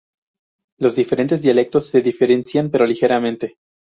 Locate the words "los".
0.79-0.95